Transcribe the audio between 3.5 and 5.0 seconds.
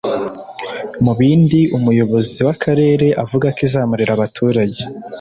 ko izamarira abaturage